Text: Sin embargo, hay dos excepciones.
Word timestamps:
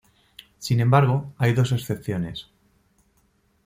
Sin 0.57 0.79
embargo, 0.79 1.31
hay 1.37 1.53
dos 1.53 1.71
excepciones. 1.73 2.49